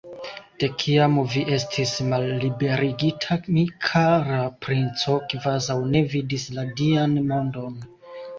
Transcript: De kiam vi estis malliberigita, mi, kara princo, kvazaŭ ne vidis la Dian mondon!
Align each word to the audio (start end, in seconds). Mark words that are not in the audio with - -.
De 0.61 0.67
kiam 0.83 1.17
vi 1.33 1.43
estis 1.57 1.91
malliberigita, 2.13 3.37
mi, 3.57 3.65
kara 3.89 4.39
princo, 4.65 5.19
kvazaŭ 5.35 5.77
ne 5.93 6.03
vidis 6.17 6.49
la 6.59 6.67
Dian 6.83 7.17
mondon! 7.31 7.79